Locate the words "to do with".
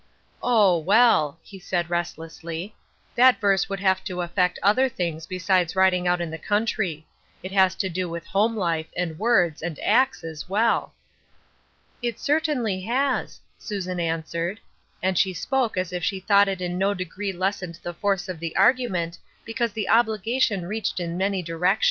7.75-8.25